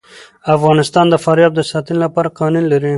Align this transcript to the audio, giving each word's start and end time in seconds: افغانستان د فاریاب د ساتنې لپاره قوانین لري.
افغانستان 0.55 1.05
د 1.09 1.15
فاریاب 1.23 1.51
د 1.55 1.61
ساتنې 1.71 1.97
لپاره 2.05 2.33
قوانین 2.37 2.65
لري. 2.73 2.89